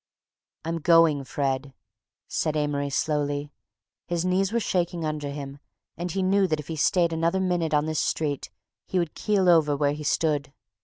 "I'm 0.65 0.79
going, 0.79 1.23
Fred," 1.25 1.75
said 2.27 2.57
Amory 2.57 2.89
slowly. 2.89 3.51
His 4.07 4.25
knees 4.25 4.51
were 4.51 4.59
shaking 4.59 5.05
under 5.05 5.29
him, 5.29 5.59
and 5.95 6.09
he 6.11 6.23
knew 6.23 6.47
that 6.47 6.59
if 6.59 6.69
he 6.69 6.75
stayed 6.75 7.13
another 7.13 7.39
minute 7.39 7.75
on 7.75 7.85
this 7.85 7.99
street 7.99 8.49
he 8.87 8.97
would 8.97 9.13
keel 9.13 9.47
over 9.47 9.77
where 9.77 9.93
he 9.93 10.03
stood. 10.03 10.53